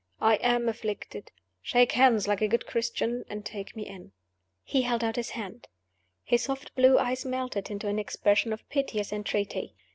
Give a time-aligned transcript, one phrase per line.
[0.19, 1.31] I am afflicted.
[1.61, 4.13] Shake hands like a good Christian, and take me in."
[4.63, 5.67] He held out his hand.
[6.23, 9.75] His soft blue eyes melted into an expression of piteous entreaty.